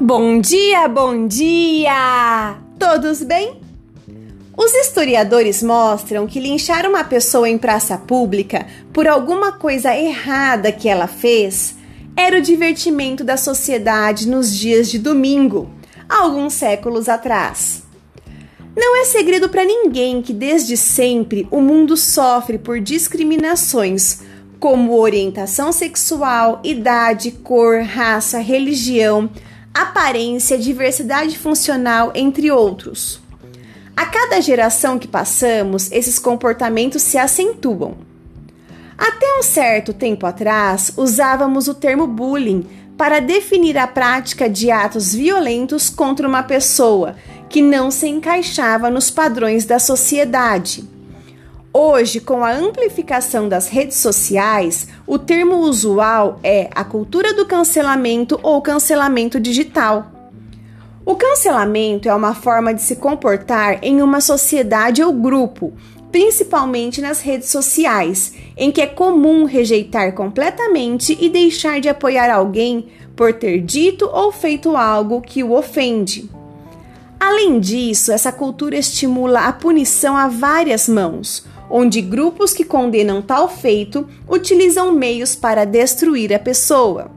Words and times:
Bom 0.00 0.40
dia, 0.40 0.86
bom 0.86 1.26
dia! 1.26 2.56
Todos 2.78 3.20
bem? 3.20 3.60
Os 4.56 4.72
historiadores 4.72 5.60
mostram 5.60 6.24
que 6.24 6.38
linchar 6.38 6.86
uma 6.86 7.02
pessoa 7.02 7.48
em 7.48 7.58
praça 7.58 7.98
pública 7.98 8.64
por 8.92 9.08
alguma 9.08 9.50
coisa 9.50 9.92
errada 9.96 10.70
que 10.70 10.88
ela 10.88 11.08
fez 11.08 11.74
era 12.14 12.38
o 12.38 12.40
divertimento 12.40 13.24
da 13.24 13.36
sociedade 13.36 14.28
nos 14.28 14.56
dias 14.56 14.88
de 14.88 15.00
domingo, 15.00 15.68
alguns 16.08 16.52
séculos 16.52 17.08
atrás. 17.08 17.82
Não 18.76 19.02
é 19.02 19.04
segredo 19.04 19.48
para 19.48 19.64
ninguém 19.64 20.22
que 20.22 20.32
desde 20.32 20.76
sempre 20.76 21.48
o 21.50 21.60
mundo 21.60 21.96
sofre 21.96 22.56
por 22.56 22.78
discriminações 22.78 24.20
como 24.60 24.96
orientação 24.96 25.72
sexual, 25.72 26.60
idade, 26.62 27.32
cor, 27.32 27.82
raça, 27.82 28.38
religião, 28.38 29.28
aparência, 29.82 30.58
diversidade 30.58 31.38
funcional, 31.38 32.12
entre 32.14 32.50
outros. 32.50 33.20
A 33.96 34.06
cada 34.06 34.40
geração 34.40 34.98
que 34.98 35.08
passamos, 35.08 35.90
esses 35.90 36.18
comportamentos 36.18 37.02
se 37.02 37.18
acentuam. 37.18 37.96
Até 38.96 39.26
um 39.38 39.42
certo 39.42 39.92
tempo 39.92 40.26
atrás, 40.26 40.92
usávamos 40.96 41.68
o 41.68 41.74
termo 41.74 42.06
bullying 42.06 42.66
para 42.96 43.20
definir 43.20 43.78
a 43.78 43.86
prática 43.86 44.50
de 44.50 44.70
atos 44.70 45.14
violentos 45.14 45.88
contra 45.88 46.26
uma 46.26 46.42
pessoa 46.42 47.14
que 47.48 47.62
não 47.62 47.90
se 47.90 48.08
encaixava 48.08 48.90
nos 48.90 49.10
padrões 49.10 49.64
da 49.64 49.78
sociedade. 49.78 50.97
Hoje, 51.72 52.18
com 52.18 52.42
a 52.42 52.50
amplificação 52.50 53.46
das 53.46 53.68
redes 53.68 53.98
sociais, 53.98 54.88
o 55.06 55.18
termo 55.18 55.56
usual 55.58 56.40
é 56.42 56.70
a 56.74 56.82
cultura 56.82 57.34
do 57.34 57.44
cancelamento 57.44 58.40
ou 58.42 58.62
cancelamento 58.62 59.38
digital. 59.38 60.10
O 61.04 61.14
cancelamento 61.14 62.08
é 62.08 62.14
uma 62.14 62.34
forma 62.34 62.72
de 62.72 62.80
se 62.80 62.96
comportar 62.96 63.78
em 63.82 64.00
uma 64.00 64.22
sociedade 64.22 65.02
ou 65.02 65.12
grupo, 65.12 65.74
principalmente 66.10 67.02
nas 67.02 67.20
redes 67.20 67.50
sociais, 67.50 68.32
em 68.56 68.72
que 68.72 68.80
é 68.80 68.86
comum 68.86 69.44
rejeitar 69.44 70.14
completamente 70.14 71.18
e 71.20 71.28
deixar 71.28 71.80
de 71.80 71.88
apoiar 71.88 72.34
alguém 72.34 72.88
por 73.14 73.34
ter 73.34 73.60
dito 73.60 74.08
ou 74.10 74.32
feito 74.32 74.74
algo 74.74 75.20
que 75.20 75.44
o 75.44 75.52
ofende. 75.52 76.30
Além 77.20 77.60
disso, 77.60 78.10
essa 78.10 78.32
cultura 78.32 78.76
estimula 78.76 79.40
a 79.40 79.52
punição 79.52 80.16
a 80.16 80.28
várias 80.28 80.88
mãos 80.88 81.44
onde 81.70 82.00
grupos 82.00 82.52
que 82.52 82.64
condenam 82.64 83.20
tal 83.20 83.48
feito 83.48 84.08
utilizam 84.28 84.92
meios 84.92 85.34
para 85.34 85.64
destruir 85.64 86.32
a 86.32 86.38
pessoa. 86.38 87.10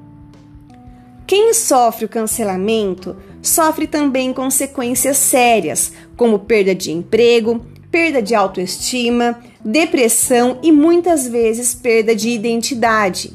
Quem 1.26 1.54
sofre 1.54 2.06
o 2.06 2.10
cancelamento 2.10 3.16
sofre 3.42 3.88
também 3.88 4.34
consequências 4.34 5.18
sérias, 5.18 5.94
como 6.18 6.40
perda 6.40 6.76
de 6.76 6.92
emprego, 6.92 7.66
perda 7.90 8.22
de 8.22 8.36
autoestima, 8.36 9.40
depressão 9.64 10.60
e 10.62 10.72
muitas 10.72 11.28
vezes 11.28 11.74
perda 11.74 12.16
de 12.16 12.30
identidade. 12.30 13.34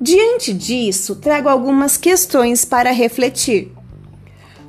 Diante 0.00 0.52
disso, 0.52 1.16
trago 1.16 1.48
algumas 1.48 1.96
questões 1.96 2.64
para 2.64 2.90
refletir. 2.90 3.72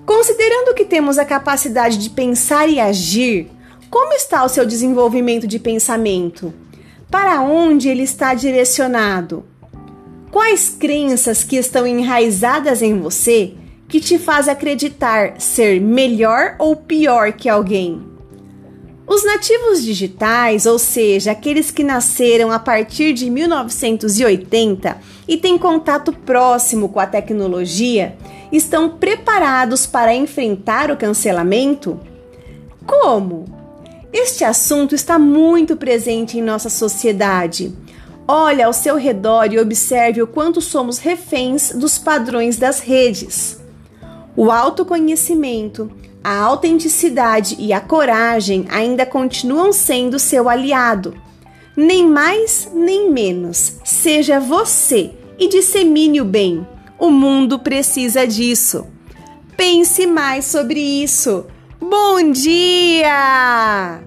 Considerando 0.06 0.74
que 0.74 0.86
temos 0.86 1.18
a 1.18 1.26
capacidade 1.26 1.98
de 1.98 2.10
pensar 2.10 2.70
e 2.70 2.80
agir, 2.80 3.50
como 3.90 4.14
está 4.14 4.44
o 4.44 4.50
seu 4.50 4.66
desenvolvimento 4.66 5.48
de 5.48 5.60
pensamento? 5.60 6.54
Para 7.10 7.42
onde 7.42 7.88
ele 7.88 8.04
está 8.04 8.34
direcionado? 8.34 9.46
Quais 10.30 10.70
crenças 10.70 11.44
que 11.44 11.56
estão 11.56 11.88
enraizadas 11.88 12.82
em 12.82 13.00
você 13.00 13.54
que 13.88 14.02
te 14.02 14.20
faz 14.20 14.50
acreditar 14.50 15.40
ser 15.40 15.80
melhor 15.80 16.56
ou 16.60 16.76
pior 16.76 17.32
que 17.32 17.48
alguém? 17.48 18.02
Os 19.08 19.24
nativos 19.24 19.82
digitais, 19.82 20.66
ou 20.66 20.78
seja, 20.78 21.32
aqueles 21.32 21.72
que 21.72 21.82
nasceram 21.82 22.52
a 22.52 22.60
partir 22.60 23.14
de 23.14 23.30
1980 23.30 24.98
e 25.26 25.38
têm 25.38 25.58
contato 25.58 26.12
próximo 26.12 26.90
com 26.90 27.00
a 27.00 27.08
tecnologia, 27.08 28.18
estão 28.52 28.90
preparados 28.90 29.88
para 29.88 30.14
enfrentar 30.14 30.92
o 30.92 30.98
cancelamento? 30.98 31.98
Como? 32.86 33.57
Este 34.12 34.44
assunto 34.44 34.96
está 34.96 35.20
muito 35.20 35.76
presente 35.76 36.38
em 36.38 36.42
nossa 36.42 36.70
sociedade. 36.70 37.76
Olhe 38.28 38.62
ao 38.62 38.74
seu 38.74 38.96
redor 38.96 39.52
e 39.52 39.60
observe 39.60 40.22
o 40.22 40.28
quanto 40.28 40.62
somos 40.62 40.98
reféns 40.98 41.72
dos 41.72 41.98
padrões 41.98 42.58
das 42.58 42.80
redes. 42.80 43.60
O 44.36 44.52
autoconhecimento, 44.52 45.92
a 46.24 46.38
autenticidade 46.40 47.56
e 47.60 47.72
a 47.72 47.80
coragem 47.80 48.66
ainda 48.70 49.06
continuam 49.06 49.72
sendo 49.72 50.20
seu 50.20 50.50
aliado. 50.50 51.16
Nem 51.76 52.08
mais 52.08 52.70
nem 52.74 53.12
menos. 53.12 53.78
Seja 53.84 54.40
você 54.40 55.12
e 55.40 55.48
dissemine 55.48 56.20
o 56.20 56.26
bem. 56.26 56.68
O 57.00 57.10
mundo 57.10 57.60
precisa 57.60 58.26
disso. 58.26 58.88
Pense 59.56 60.06
mais 60.06 60.46
sobre 60.46 60.80
isso. 60.80 61.46
Bom 61.80 62.32
dia! 62.32 64.02